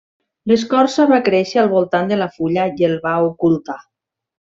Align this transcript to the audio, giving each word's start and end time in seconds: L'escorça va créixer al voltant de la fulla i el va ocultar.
L'escorça 0.51 1.05
va 1.11 1.19
créixer 1.27 1.61
al 1.65 1.71
voltant 1.75 2.09
de 2.15 2.19
la 2.25 2.31
fulla 2.39 2.67
i 2.83 2.91
el 2.91 2.99
va 3.07 3.13
ocultar. 3.31 3.81